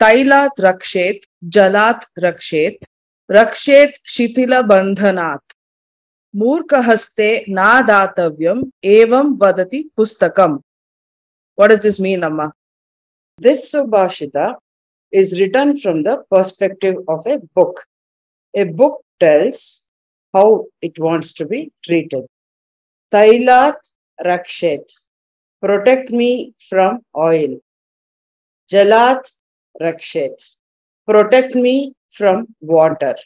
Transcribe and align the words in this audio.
तैलात 0.00 0.60
रक्षेत 0.60 1.26
जलात 1.52 2.04
रक्षेत 2.24 2.84
रक्षेत 3.30 3.98
शिथिल 4.16 4.60
बंधनात 4.68 5.52
मूर्खहस्ते 6.34 7.32
नादातव्यम 7.48 8.62
एवं 8.96 9.34
वदति 9.40 9.82
पुस्तकम 9.96 10.58
what 11.58 11.68
does 11.68 11.82
this 11.82 11.98
mean 11.98 12.22
amma 12.22 12.52
This 13.40 13.72
Subhashita 13.72 14.56
is 15.12 15.38
written 15.38 15.76
from 15.78 16.02
the 16.02 16.24
perspective 16.28 16.96
of 17.06 17.24
a 17.24 17.38
book. 17.54 17.84
A 18.54 18.64
book 18.64 19.04
tells 19.20 19.92
how 20.34 20.66
it 20.82 20.98
wants 20.98 21.32
to 21.34 21.46
be 21.46 21.70
treated. 21.84 22.24
Tailat 23.12 23.76
Rakshet, 24.20 24.92
protect 25.62 26.10
me 26.10 26.52
from 26.68 26.98
oil. 27.16 27.60
Jalat 28.68 29.30
Rakshet, 29.80 30.56
protect 31.06 31.54
me 31.54 31.94
from 32.10 32.48
water. 32.60 33.16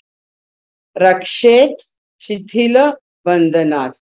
Rakshet 0.98 1.74
Shithila 2.20 2.94
Bandhanath, 3.26 3.98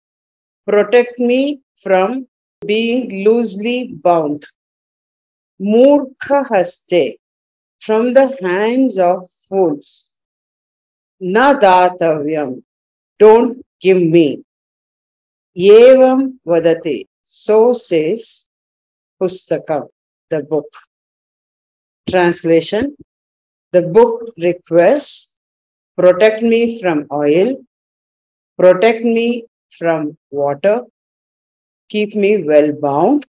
protect 0.66 1.19
me 1.19 1.61
from 1.83 2.29
being 2.65 3.24
loosely 3.24 3.88
bound. 3.93 4.45
Murkha 5.61 6.47
Haste, 6.48 7.19
from 7.80 8.12
the 8.12 8.37
hands 8.41 8.99
of 8.99 9.29
fools. 9.49 10.19
Nadatavyam, 11.23 12.63
don't 13.19 13.65
give 13.80 14.02
me. 14.02 14.43
Evam 15.57 16.38
Vadati, 16.47 17.07
so 17.23 17.73
says 17.73 18.51
Pustakam, 19.21 19.88
the 20.29 20.43
book. 20.43 20.69
Translation. 22.09 22.96
The 23.73 23.83
book 23.83 24.33
requests 24.38 25.38
protect 25.96 26.43
me 26.43 26.80
from 26.80 27.07
oil, 27.13 27.57
protect 28.59 29.04
me 29.04 29.46
from 29.71 30.16
water, 30.30 30.82
keep 31.88 32.15
me 32.15 32.43
well 32.45 32.73
bound, 32.73 33.26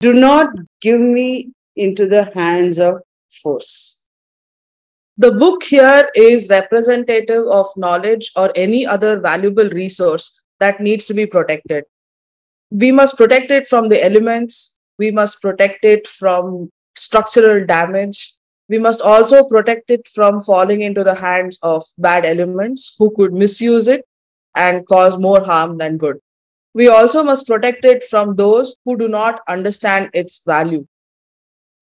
do 0.00 0.12
not 0.12 0.50
give 0.80 1.00
me 1.00 1.52
into 1.76 2.06
the 2.06 2.30
hands 2.34 2.78
of 2.78 3.00
force. 3.42 4.06
The 5.16 5.32
book 5.32 5.62
here 5.62 6.08
is 6.14 6.48
representative 6.48 7.46
of 7.46 7.66
knowledge 7.76 8.30
or 8.36 8.50
any 8.56 8.86
other 8.86 9.20
valuable 9.20 9.68
resource 9.70 10.42
that 10.60 10.80
needs 10.80 11.06
to 11.06 11.14
be 11.14 11.26
protected. 11.26 11.84
We 12.70 12.90
must 12.90 13.16
protect 13.16 13.50
it 13.50 13.66
from 13.66 13.88
the 13.88 14.04
elements, 14.04 14.78
we 14.98 15.10
must 15.10 15.40
protect 15.40 15.84
it 15.84 16.08
from 16.08 16.70
structural 16.96 17.64
damage. 17.66 18.32
We 18.68 18.78
must 18.78 19.00
also 19.00 19.44
protect 19.44 19.90
it 19.90 20.08
from 20.08 20.40
falling 20.42 20.80
into 20.80 21.04
the 21.04 21.14
hands 21.14 21.58
of 21.62 21.84
bad 21.98 22.24
elements 22.24 22.94
who 22.98 23.14
could 23.14 23.32
misuse 23.32 23.88
it 23.88 24.06
and 24.54 24.86
cause 24.86 25.18
more 25.18 25.44
harm 25.44 25.78
than 25.78 25.98
good. 25.98 26.18
We 26.72 26.88
also 26.88 27.22
must 27.22 27.46
protect 27.46 27.84
it 27.84 28.04
from 28.04 28.36
those 28.36 28.76
who 28.84 28.96
do 28.96 29.08
not 29.08 29.40
understand 29.48 30.10
its 30.12 30.42
value. 30.44 30.86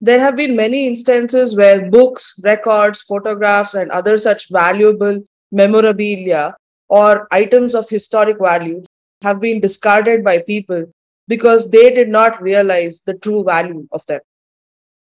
There 0.01 0.19
have 0.19 0.35
been 0.35 0.55
many 0.55 0.85
instances 0.85 1.55
where 1.55 1.89
books, 1.89 2.39
records, 2.43 3.01
photographs, 3.01 3.73
and 3.73 3.89
other 3.89 4.17
such 4.17 4.49
valuable 4.51 5.21
memorabilia 5.51 6.55
or 6.89 7.27
items 7.31 7.73
of 7.73 7.89
historic 7.89 8.37
value 8.39 8.83
have 9.21 9.39
been 9.39 9.61
discarded 9.61 10.23
by 10.23 10.39
people 10.39 10.91
because 11.27 11.71
they 11.71 11.93
did 11.93 12.09
not 12.09 12.41
realize 12.41 13.01
the 13.01 13.13
true 13.13 13.43
value 13.43 13.87
of 13.91 14.05
them. 14.07 14.19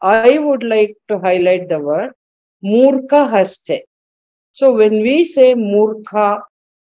I 0.01 0.39
would 0.39 0.63
like 0.63 0.97
to 1.09 1.19
highlight 1.19 1.69
the 1.69 1.79
word 1.79 2.13
Murka 2.65 3.31
Haste. 3.31 3.83
So 4.53 4.75
when 4.75 5.03
we 5.03 5.25
say 5.25 5.55
Murka, 5.55 6.43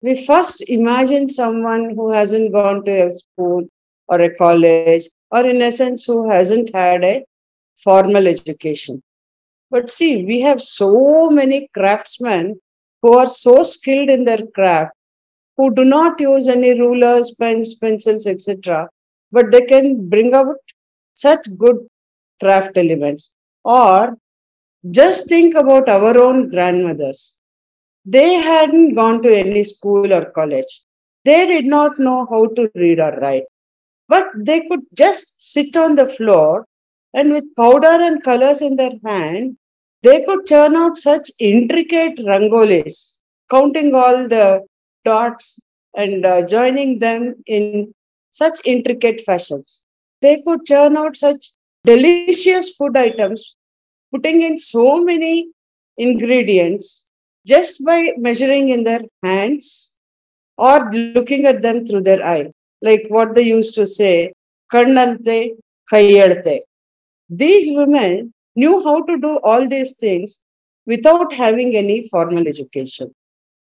we 0.02 0.25
first 0.25 0.67
imagine 0.69 1.29
someone 1.29 1.95
who 1.95 2.11
hasn't 2.11 2.51
gone 2.51 2.84
to 2.85 3.07
a 3.07 3.12
school 3.13 3.67
or 4.07 4.19
a 4.19 4.35
college, 4.35 5.03
or 5.29 5.45
in 5.45 5.62
essence, 5.62 6.06
who 6.06 6.29
hasn't 6.29 6.73
had 6.73 7.03
a 7.03 7.23
formal 7.75 8.28
education. 8.28 9.01
But 9.69 9.89
see, 9.89 10.25
we 10.25 10.41
have 10.41 10.62
so 10.62 11.29
many 11.29 11.69
craftsmen 11.73 12.59
who 13.01 13.13
are 13.18 13.28
so 13.28 13.63
skilled 13.63 14.09
in 14.09 14.25
their 14.25 14.45
craft, 14.53 14.94
who 15.56 15.73
do 15.73 15.85
not 15.85 16.19
use 16.19 16.47
any 16.47 16.79
rulers, 16.79 17.31
pens, 17.39 17.75
pencils, 17.75 18.28
etc., 18.28 18.89
but 19.31 19.51
they 19.51 19.62
can 19.62 20.09
bring 20.09 20.33
out 20.33 20.57
such 21.13 21.47
good 21.57 21.88
craft 22.41 22.78
elements. 22.78 23.35
Or 23.63 24.18
just 24.90 25.29
think 25.29 25.56
about 25.56 25.88
our 25.88 26.18
own 26.18 26.50
grandmothers. 26.50 27.41
They 28.03 28.34
hadn't 28.34 28.96
gone 28.96 29.22
to 29.24 29.34
any 29.38 29.63
school 29.63 30.12
or 30.12 30.25
college. 30.31 30.81
They 31.24 31.46
did 31.46 31.66
not 31.66 32.00
know 32.00 32.25
how 32.30 32.47
to 32.47 32.69
read 32.75 33.00
or 33.00 33.12
write. 33.19 33.44
But 34.07 34.25
they 34.35 34.62
could 34.68 34.81
just 34.94 35.41
sit 35.53 35.78
on 35.78 35.96
the 35.96 36.09
floor 36.09 36.66
and 37.13 37.31
with 37.31 37.56
powder 37.56 37.96
and 38.07 38.24
colors 38.24 38.62
in 38.62 38.75
their 38.75 38.94
hand, 39.06 39.57
they 40.01 40.24
could 40.24 40.47
turn 40.47 40.75
out 40.75 40.97
such 40.97 41.30
intricate 41.40 42.18
rangolis, 42.18 43.22
counting 43.50 43.94
all 43.94 44.28
the 44.28 44.66
dots 45.06 45.59
and 45.96 46.25
uh, 46.25 46.41
joining 46.44 47.00
them 47.00 47.35
in 47.46 47.94
such 48.31 48.59
intricate 48.66 49.22
fashions. 49.22 49.85
They 50.22 50.41
could 50.41 50.66
turn 50.66 50.97
out 50.97 51.18
such 51.18 51.51
delicious 51.84 52.75
food 52.75 52.97
items, 52.97 53.58
putting 54.12 54.42
in 54.42 54.58
so 54.58 55.03
many 55.03 55.50
ingredients 55.97 57.09
just 57.46 57.86
by 57.86 58.12
measuring 58.18 58.69
in 58.69 58.84
their 58.84 59.02
hands 59.24 60.00
or 60.58 60.92
looking 60.92 61.46
at 61.46 61.62
them 61.62 61.86
through 61.86 62.02
their 62.02 62.25
eye. 62.25 62.52
Like 62.81 63.06
what 63.09 63.36
they 63.36 63.44
used 63.44 63.75
to 63.75 63.88
say, 63.88 64.34
kannante, 64.72 65.52
kayyadte. 65.92 66.59
These 67.30 67.75
women 67.78 68.34
knew 68.56 68.84
how 68.84 69.03
to 69.03 69.18
do 69.18 69.40
all 69.44 69.68
these 69.68 69.98
things 69.98 70.46
without 70.86 71.34
having 71.34 71.75
any 71.75 72.08
formal 72.09 72.48
education. 72.48 73.13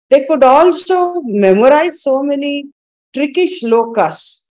They 0.09 0.25
could 0.25 0.43
also 0.43 1.21
memorize 1.21 2.01
so 2.01 2.23
many 2.23 2.69
tricky 3.13 3.47
slokas, 3.47 4.51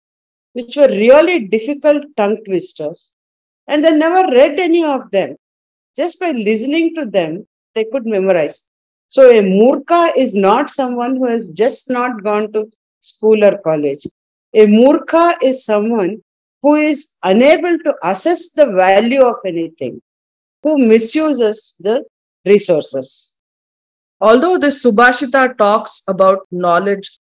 which 0.52 0.76
were 0.76 0.88
really 0.88 1.40
difficult 1.40 2.04
tongue 2.16 2.38
twisters. 2.44 3.16
And 3.66 3.84
they 3.84 3.96
never 3.96 4.30
read 4.30 4.60
any 4.60 4.84
of 4.84 5.10
them. 5.10 5.36
Just 5.96 6.20
by 6.20 6.32
listening 6.32 6.94
to 6.96 7.04
them, 7.06 7.46
they 7.74 7.84
could 7.84 8.06
memorize. 8.06 8.70
So 9.08 9.30
a 9.30 9.40
murkha 9.40 10.10
is 10.16 10.34
not 10.34 10.70
someone 10.70 11.16
who 11.16 11.28
has 11.28 11.50
just 11.50 11.90
not 11.90 12.22
gone 12.22 12.52
to 12.52 12.70
school 13.00 13.44
or 13.44 13.58
college. 13.58 14.06
A 14.54 14.66
murkha 14.66 15.34
is 15.42 15.64
someone 15.64 16.22
who 16.62 16.76
is 16.76 17.18
unable 17.22 17.78
to 17.78 17.94
assess 18.02 18.52
the 18.52 18.66
value 18.66 19.22
of 19.22 19.36
anything, 19.46 20.00
who 20.62 20.78
misuses 20.78 21.76
the 21.78 22.04
resources. 22.46 23.40
Although 24.20 24.58
this 24.58 24.82
Subhashita 24.82 25.58
talks 25.58 26.02
about 26.08 26.46
knowledge, 26.50 27.18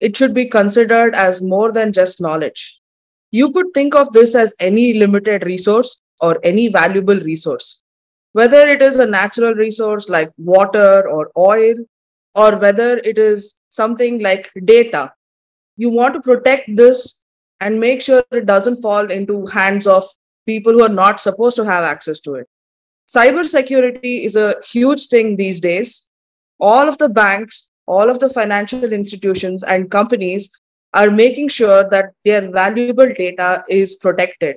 it 0.00 0.16
should 0.16 0.34
be 0.34 0.46
considered 0.46 1.14
as 1.14 1.40
more 1.40 1.72
than 1.72 1.92
just 1.92 2.20
knowledge. 2.20 2.81
You 3.32 3.50
could 3.50 3.72
think 3.74 3.94
of 3.94 4.12
this 4.12 4.34
as 4.34 4.54
any 4.60 4.92
limited 4.92 5.44
resource 5.46 6.00
or 6.20 6.38
any 6.44 6.68
valuable 6.68 7.18
resource, 7.18 7.82
whether 8.32 8.68
it 8.68 8.82
is 8.82 8.98
a 8.98 9.06
natural 9.06 9.54
resource 9.54 10.08
like 10.10 10.30
water 10.36 11.08
or 11.08 11.32
oil, 11.36 11.74
or 12.34 12.56
whether 12.56 12.98
it 12.98 13.18
is 13.18 13.58
something 13.70 14.20
like 14.20 14.52
data. 14.64 15.12
You 15.78 15.88
want 15.88 16.14
to 16.14 16.20
protect 16.20 16.76
this 16.76 17.24
and 17.60 17.80
make 17.80 18.02
sure 18.02 18.22
it 18.30 18.44
doesn't 18.44 18.82
fall 18.82 19.10
into 19.10 19.46
hands 19.46 19.86
of 19.86 20.04
people 20.46 20.72
who 20.72 20.82
are 20.82 20.88
not 21.00 21.18
supposed 21.18 21.56
to 21.56 21.64
have 21.64 21.84
access 21.84 22.20
to 22.20 22.34
it. 22.34 22.48
Cyber 23.08 23.46
security 23.46 24.24
is 24.24 24.36
a 24.36 24.56
huge 24.64 25.06
thing 25.08 25.36
these 25.36 25.60
days. 25.60 26.10
All 26.60 26.88
of 26.88 26.98
the 26.98 27.08
banks, 27.08 27.70
all 27.86 28.10
of 28.10 28.18
the 28.18 28.28
financial 28.28 28.92
institutions 28.92 29.62
and 29.62 29.90
companies 29.90 30.50
are 30.94 31.10
making 31.10 31.48
sure 31.48 31.88
that 31.90 32.12
their 32.24 32.50
valuable 32.50 33.12
data 33.14 33.64
is 33.68 33.94
protected. 33.96 34.56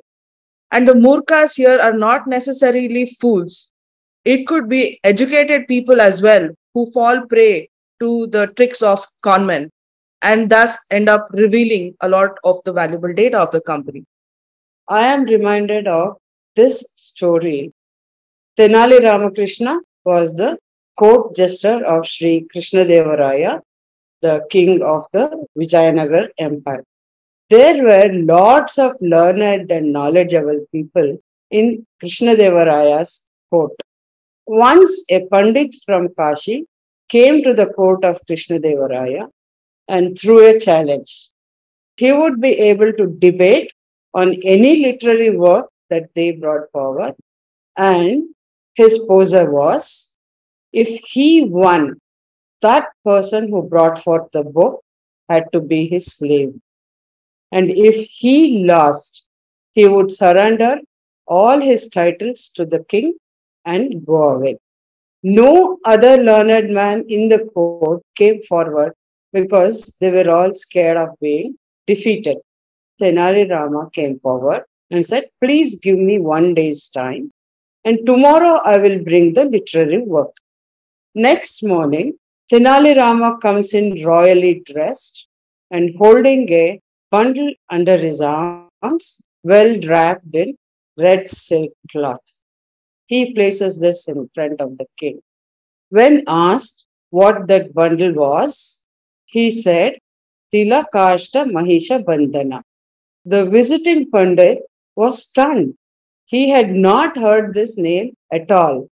And 0.71 0.87
the 0.87 0.93
murkas 0.93 1.55
here 1.55 1.79
are 1.79 1.93
not 1.93 2.27
necessarily 2.27 3.05
fools. 3.19 3.71
It 4.25 4.47
could 4.47 4.67
be 4.67 4.99
educated 5.03 5.67
people 5.67 6.01
as 6.01 6.21
well 6.21 6.49
who 6.73 6.91
fall 6.91 7.25
prey 7.27 7.69
to 8.01 8.27
the 8.27 8.47
tricks 8.47 8.81
of 8.81 9.05
conmen 9.23 9.69
and 10.21 10.49
thus 10.49 10.77
end 10.91 11.07
up 11.07 11.27
revealing 11.31 11.95
a 12.01 12.09
lot 12.09 12.31
of 12.43 12.61
the 12.65 12.73
valuable 12.73 13.13
data 13.13 13.39
of 13.39 13.51
the 13.51 13.61
company. 13.61 14.03
I 14.89 15.07
am 15.07 15.23
reminded 15.25 15.87
of 15.87 16.17
this 16.55 16.85
story. 16.95 17.71
Tenali 18.57 19.03
Ramakrishna 19.03 19.79
was 20.03 20.35
the 20.35 20.57
court 20.97 21.35
jester 21.35 21.85
of 21.85 22.07
Sri 22.07 22.47
Krishna 22.51 22.85
Devaraya, 22.85 23.61
the 24.21 24.45
king 24.50 24.81
of 24.81 25.03
the 25.13 25.45
Vijayanagar 25.57 26.29
Empire. 26.38 26.83
There 27.50 27.83
were 27.83 28.12
lots 28.13 28.79
of 28.79 28.94
learned 29.01 29.71
and 29.71 29.94
knowledgeable 29.94 30.65
people 30.71 31.17
in 31.51 31.85
Krishna 32.00 32.35
Devaraya's 32.35 33.29
court. 33.50 33.73
Once 34.47 35.06
a 35.12 35.27
Pandit 35.27 35.75
from 35.85 36.09
Kashi 36.15 36.65
came 37.09 37.44
to 37.44 37.53
the 37.53 37.67
court 37.67 38.03
of 38.03 38.19
Krishnadevaraya 38.29 39.29
and 39.88 40.18
threw 40.18 40.45
a 40.45 40.59
challenge. 40.59 41.29
He 41.97 42.11
would 42.11 42.41
be 42.41 42.53
able 42.69 42.91
to 42.94 43.07
debate 43.07 43.71
on 44.13 44.35
any 44.44 44.85
literary 44.85 45.38
work 45.38 45.69
that 45.89 46.09
they 46.15 46.31
brought 46.31 46.71
forward, 46.71 47.13
and 47.77 48.23
his 48.73 49.06
poser 49.07 49.51
was 49.51 50.18
if 50.73 51.00
he 51.06 51.44
won, 51.44 52.00
that 52.67 52.88
person 53.03 53.50
who 53.50 53.62
brought 53.73 53.97
forth 54.06 54.27
the 54.31 54.44
book 54.44 54.83
had 55.29 55.51
to 55.53 55.62
be 55.62 55.88
his 55.88 56.06
slave. 56.06 56.53
And 57.51 57.69
if 57.69 57.97
he 58.21 58.65
lost, 58.65 59.29
he 59.73 59.88
would 59.88 60.12
surrender 60.12 60.77
all 61.27 61.59
his 61.59 61.89
titles 61.89 62.50
to 62.56 62.65
the 62.65 62.83
king 62.94 63.15
and 63.65 64.06
go 64.06 64.21
away. 64.35 64.57
No 65.23 65.79
other 65.85 66.17
learned 66.17 66.73
man 66.73 67.06
in 67.07 67.29
the 67.29 67.39
court 67.53 68.01
came 68.15 68.41
forward 68.44 68.94
because 69.33 69.97
they 70.00 70.11
were 70.11 70.29
all 70.29 70.53
scared 70.53 70.97
of 70.97 71.19
being 71.19 71.56
defeated. 71.88 72.38
Tenali 73.01 73.50
Rama 73.50 73.89
came 73.91 74.19
forward 74.19 74.63
and 74.91 75.06
said, 75.06 75.25
Please 75.44 75.79
give 75.79 75.97
me 75.97 76.19
one 76.19 76.53
day's 76.53 76.89
time, 76.89 77.31
and 77.83 78.06
tomorrow 78.06 78.53
I 78.73 78.77
will 78.77 79.00
bring 79.03 79.33
the 79.33 79.45
literary 79.45 80.01
work. 80.15 80.35
Next 81.15 81.63
morning, 81.63 82.13
Tenali 82.51 82.95
Rama 82.95 83.38
comes 83.39 83.74
in 83.74 84.03
royally 84.03 84.62
dressed 84.65 85.27
and 85.71 85.95
holding 85.97 86.51
a 86.53 86.80
bundle 87.09 87.51
under 87.69 87.97
his 87.97 88.21
arms, 88.21 89.27
well 89.44 89.80
wrapped 89.81 90.33
in 90.33 90.56
red 90.97 91.30
silk 91.30 91.74
cloth. 91.92 92.44
He 93.07 93.33
places 93.33 93.80
this 93.81 94.07
in 94.07 94.30
front 94.36 94.62
of 94.62 94.77
the 94.77 94.86
king. 94.97 95.21
When 95.89 96.24
asked 96.27 96.88
what 97.09 97.47
that 97.47 97.74
bundle 97.74 98.13
was, 98.13 98.86
he 99.25 99.50
said, 99.50 99.97
Tila 100.53 100.86
Kashta 100.94 101.45
Mahisha 101.50 102.03
Bandhana. 102.03 102.62
The 103.25 103.45
visiting 103.45 104.12
Pandit 104.12 104.59
was 104.95 105.24
stunned. 105.24 105.75
He 106.25 106.50
had 106.50 106.71
not 106.71 107.18
heard 107.18 107.53
this 107.53 107.77
name 107.77 108.15
at 108.31 108.51
all. 108.51 108.89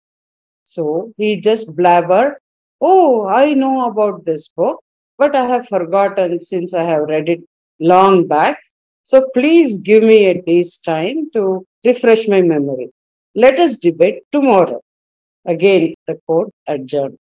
So 0.65 1.13
he 1.17 1.39
just 1.39 1.77
blabbered, 1.77 2.35
Oh, 2.79 3.27
I 3.27 3.53
know 3.53 3.87
about 3.87 4.25
this 4.25 4.47
book, 4.49 4.83
but 5.17 5.35
I 5.35 5.45
have 5.45 5.67
forgotten 5.67 6.39
since 6.39 6.73
I 6.73 6.83
have 6.83 7.03
read 7.03 7.29
it 7.29 7.41
long 7.79 8.27
back. 8.27 8.59
So 9.03 9.29
please 9.33 9.79
give 9.81 10.03
me 10.03 10.27
at 10.27 10.45
least 10.47 10.83
time 10.83 11.29
to 11.33 11.65
refresh 11.85 12.27
my 12.27 12.41
memory. 12.41 12.89
Let 13.35 13.59
us 13.59 13.77
debate 13.77 14.23
tomorrow. 14.31 14.81
Again, 15.45 15.93
the 16.05 16.15
court 16.27 16.49
adjourned. 16.67 17.17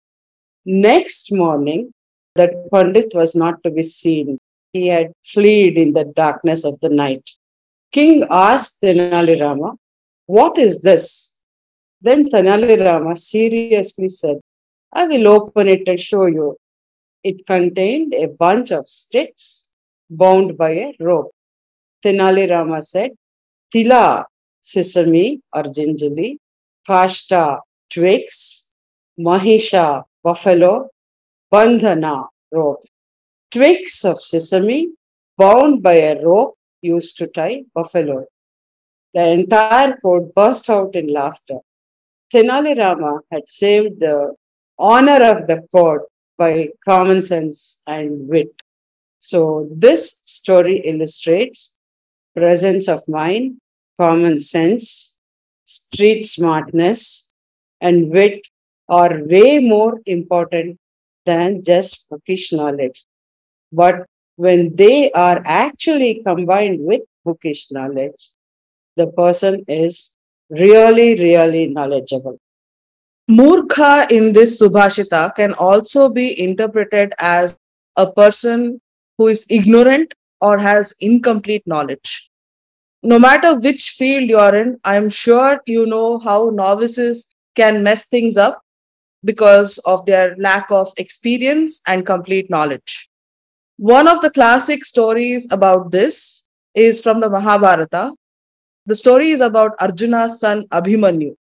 Next 0.64 1.32
morning, 1.32 1.92
that 2.36 2.70
Pandit 2.72 3.12
was 3.14 3.34
not 3.34 3.62
to 3.64 3.70
be 3.70 3.82
seen. 3.82 4.38
He 4.72 4.86
had 4.86 5.12
fled 5.24 5.76
in 5.76 5.92
the 5.92 6.04
darkness 6.04 6.64
of 6.64 6.80
the 6.80 6.88
night. 6.88 7.28
King 7.90 8.24
asked 8.30 8.80
Tenali 8.82 9.40
Rama, 9.40 9.72
What 10.26 10.56
is 10.56 10.80
this? 10.80 11.44
Then 12.00 12.30
Tenali 12.30 12.82
Rama 12.82 13.16
seriously 13.16 14.08
said, 14.08 14.40
I 14.92 15.06
will 15.06 15.28
open 15.28 15.68
it 15.68 15.88
and 15.88 15.98
show 15.98 16.26
you. 16.26 16.56
It 17.24 17.46
contained 17.46 18.14
a 18.14 18.26
bunch 18.26 18.72
of 18.72 18.86
sticks 18.86 19.76
bound 20.10 20.58
by 20.58 20.70
a 20.70 20.94
rope. 21.00 21.32
Tenali 22.04 22.50
Rama 22.50 22.82
said, 22.82 23.12
Tila, 23.72 24.24
sesame 24.60 25.40
or 25.52 25.62
gingelly, 25.62 26.38
kashta, 26.86 27.60
twigs, 27.88 28.74
mahisha, 29.18 30.04
buffalo, 30.22 30.90
bandhana, 31.52 32.26
rope. 32.50 32.84
Twigs 33.50 34.04
of 34.04 34.20
sesame 34.20 34.88
bound 35.38 35.82
by 35.82 35.94
a 35.94 36.22
rope 36.22 36.56
used 36.82 37.16
to 37.18 37.26
tie 37.28 37.62
buffalo. 37.74 38.26
The 39.14 39.28
entire 39.28 39.96
court 39.96 40.34
burst 40.34 40.68
out 40.68 40.96
in 40.96 41.06
laughter. 41.12 41.58
Tenali 42.32 42.76
Rama 42.78 43.20
had 43.30 43.42
saved 43.48 44.00
the 44.00 44.34
honor 44.82 45.22
of 45.24 45.46
the 45.46 45.62
court 45.70 46.02
by 46.36 46.68
common 46.84 47.22
sense 47.22 47.82
and 47.86 48.28
wit. 48.28 48.50
So 49.20 49.68
this 49.70 50.20
story 50.24 50.78
illustrates 50.84 51.78
presence 52.34 52.88
of 52.88 53.06
mind 53.08 53.58
common 53.96 54.38
sense, 54.38 55.20
street 55.64 56.24
smartness, 56.24 57.32
and 57.80 58.10
wit 58.10 58.48
are 58.88 59.22
way 59.24 59.60
more 59.60 60.00
important 60.06 60.78
than 61.24 61.62
just 61.62 62.08
bookish 62.10 62.52
knowledge. 62.52 63.04
But 63.70 64.06
when 64.36 64.74
they 64.74 65.12
are 65.12 65.40
actually 65.44 66.22
combined 66.26 66.80
with 66.80 67.02
bookish 67.24 67.70
knowledge, 67.70 68.30
the 68.96 69.06
person 69.06 69.64
is 69.68 70.16
really, 70.50 71.14
really 71.14 71.68
knowledgeable. 71.68 72.40
Murkha 73.30 74.10
in 74.10 74.32
this 74.32 74.60
Subhashita 74.60 75.34
can 75.34 75.54
also 75.54 76.08
be 76.08 76.38
interpreted 76.40 77.14
as 77.18 77.58
a 77.96 78.10
person 78.10 78.80
who 79.18 79.28
is 79.28 79.46
ignorant 79.48 80.14
or 80.40 80.58
has 80.58 80.94
incomplete 81.00 81.66
knowledge 81.66 82.32
no 83.02 83.18
matter 83.18 83.58
which 83.58 83.90
field 83.90 84.28
you're 84.28 84.54
in, 84.54 84.78
I'm 84.84 85.10
sure 85.10 85.60
you 85.66 85.86
know 85.86 86.18
how 86.20 86.50
novices 86.52 87.34
can 87.56 87.82
mess 87.82 88.06
things 88.06 88.36
up 88.36 88.62
because 89.24 89.78
of 89.78 90.06
their 90.06 90.36
lack 90.38 90.70
of 90.70 90.92
experience 90.96 91.80
and 91.86 92.06
complete 92.06 92.48
knowledge. 92.48 93.08
One 93.76 94.06
of 94.06 94.20
the 94.20 94.30
classic 94.30 94.84
stories 94.84 95.50
about 95.50 95.90
this 95.90 96.48
is 96.74 97.00
from 97.00 97.20
the 97.20 97.28
Mahabharata. 97.28 98.14
The 98.86 98.94
story 98.94 99.30
is 99.30 99.40
about 99.40 99.72
Arjuna's 99.80 100.38
son 100.38 100.66
Abhimanyu. 100.68 101.34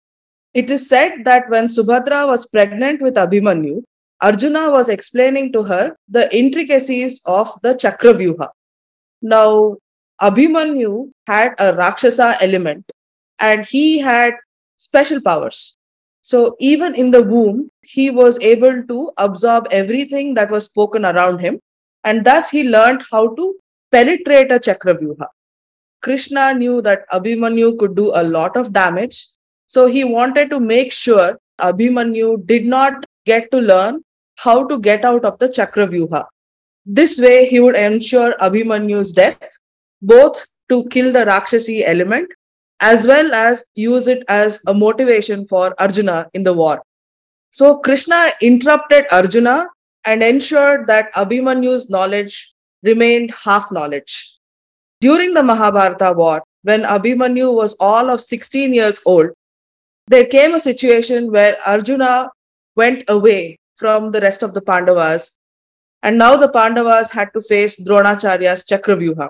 It 0.54 0.72
is 0.72 0.88
said 0.90 1.26
that 1.26 1.50
when 1.50 1.68
Subhadra 1.68 2.28
was 2.28 2.48
pregnant 2.48 3.02
with 3.02 3.16
Abhimanyu, 3.16 3.84
Arjuna 4.22 4.72
was 4.72 4.90
explaining 4.90 5.54
to 5.54 5.64
her 5.64 5.96
the 6.08 6.36
intricacies 6.36 7.22
of 7.26 7.52
the 7.62 7.76
Chakravyuha. 7.76 8.50
Now, 9.22 9.78
Abhimanyu 10.22 11.12
had 11.28 11.54
a 11.60 11.74
Rakshasa 11.74 12.36
element 12.42 12.92
and 13.40 13.66
he 13.66 14.00
had 14.00 14.34
special 14.78 15.22
powers. 15.22 15.78
So 16.22 16.56
even 16.60 16.96
in 16.96 17.12
the 17.12 17.24
womb, 17.24 17.72
he 17.82 18.10
was 18.10 18.38
able 18.40 18.84
to 18.84 19.12
absorb 19.18 19.68
everything 19.72 20.34
that 20.34 20.52
was 20.52 20.66
spoken 20.66 21.06
around 21.06 21.40
him. 21.40 21.60
And 22.04 22.26
thus 22.26 22.50
he 22.50 22.68
learned 22.68 23.04
how 23.10 23.36
to 23.36 23.56
penetrate 23.92 24.52
a 24.52 24.60
Chakravyuha. 24.60 25.28
Krishna 26.02 26.54
knew 26.54 26.82
that 26.82 27.10
Abhimanyu 27.12 27.78
could 27.80 27.96
do 27.96 28.12
a 28.14 28.24
lot 28.24 28.58
of 28.58 28.74
damage. 28.74 29.28
So 29.70 29.86
he 29.86 30.04
wanted 30.04 30.50
to 30.50 30.60
make 30.60 30.92
sure 30.92 31.38
Abhimanyu 31.62 32.48
did 32.48 32.66
not 32.66 33.06
get 33.28 33.52
to 33.52 33.60
learn 33.60 34.04
how 34.38 34.66
to 34.68 34.80
get 34.80 35.06
out 35.06 35.24
of 35.24 35.38
the 35.38 35.48
Chakravyuha. 35.48 36.26
This 36.88 37.20
way, 37.20 37.46
he 37.46 37.60
would 37.60 37.76
ensure 37.76 38.34
Abhimanyu's 38.42 39.12
death 39.12 39.60
both 40.02 40.44
to 40.70 40.86
kill 40.86 41.12
the 41.12 41.24
Rakshasi 41.24 41.86
element 41.86 42.32
as 42.80 43.06
well 43.06 43.32
as 43.36 43.64
use 43.76 44.08
it 44.08 44.24
as 44.28 44.60
a 44.66 44.74
motivation 44.74 45.46
for 45.46 45.80
Arjuna 45.80 46.32
in 46.34 46.44
the 46.44 46.54
war. 46.54 46.82
So 47.52 47.78
Krishna 47.78 48.32
interrupted 48.42 49.06
Arjuna 49.12 49.68
and 50.04 50.24
ensured 50.24 50.88
that 50.88 51.14
Abhimanyu's 51.14 51.92
knowledge 51.92 52.56
remained 52.82 53.36
half 53.44 53.72
knowledge. 53.72 54.40
During 55.00 55.36
the 55.36 55.44
Mahabharata 55.44 56.14
war, 56.14 56.42
when 56.64 56.84
Abhimanyu 56.84 57.54
was 57.54 57.76
all 57.80 58.10
of 58.10 58.20
16 58.20 58.74
years 58.74 59.00
old, 59.06 59.30
there 60.10 60.26
came 60.26 60.56
a 60.56 60.60
situation 60.60 61.32
where 61.32 61.56
Arjuna 61.68 62.32
went 62.76 63.04
away 63.08 63.60
from 63.76 64.12
the 64.12 64.20
rest 64.20 64.42
of 64.42 64.56
the 64.56 64.62
Pandavas, 64.62 65.38
and 66.02 66.18
now 66.18 66.36
the 66.36 66.50
Pandavas 66.50 67.12
had 67.12 67.30
to 67.36 67.42
face 67.42 67.80
Dronacharya's 67.80 68.64
Chakravyuha. 68.64 69.30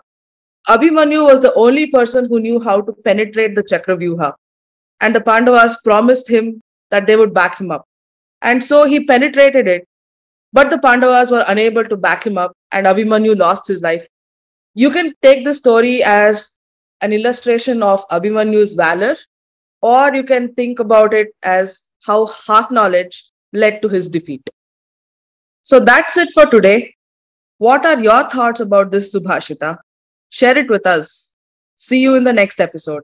Abhimanyu 0.70 1.26
was 1.26 1.42
the 1.42 1.54
only 1.56 1.88
person 1.88 2.30
who 2.30 2.40
knew 2.40 2.62
how 2.62 2.80
to 2.80 2.94
penetrate 2.94 3.56
the 3.56 3.64
Chakravyuha. 3.64 4.34
And 5.02 5.14
the 5.14 5.22
Pandavas 5.22 5.78
promised 5.84 6.30
him 6.30 6.62
that 6.92 7.08
they 7.08 7.18
would 7.18 7.34
back 7.34 7.60
him 7.60 7.72
up. 7.72 7.86
And 8.42 8.64
so 8.64 8.86
he 8.86 9.06
penetrated 9.06 9.68
it. 9.68 9.86
But 10.54 10.70
the 10.70 10.80
Pandavas 10.80 11.30
were 11.30 11.44
unable 11.48 11.84
to 11.84 11.98
back 11.98 12.26
him 12.26 12.38
up, 12.38 12.54
and 12.72 12.88
Abhimanyu 12.88 13.38
lost 13.38 13.68
his 13.68 13.82
life. 13.82 14.08
You 14.76 14.92
can 14.92 15.14
take 15.22 15.44
the 15.44 15.54
story 15.54 16.04
as 16.04 16.58
an 17.02 17.12
illustration 17.12 17.84
of 17.84 18.08
Abhimanyu's 18.08 18.76
valor, 18.76 19.18
or 19.82 20.14
you 20.14 20.24
can 20.24 20.54
think 20.56 20.80
about 20.80 21.14
it 21.14 21.30
as 21.44 21.84
how 22.06 22.28
half 22.28 22.72
knowledge 22.72 23.26
led 23.54 23.82
to 23.82 23.90
his 23.90 24.10
defeat. 24.10 24.50
So 25.64 25.80
that's 25.80 26.18
it 26.18 26.32
for 26.34 26.46
today. 26.46 26.96
What 27.58 27.86
are 27.86 28.00
your 28.00 28.24
thoughts 28.30 28.60
about 28.60 28.92
this 28.92 29.14
Subhashita? 29.14 29.78
Share 30.30 30.58
it 30.58 30.70
with 30.70 30.86
us. 30.88 31.36
See 31.76 32.02
you 32.02 32.16
in 32.16 32.24
the 32.24 32.34
next 32.34 32.60
episode. 32.60 33.04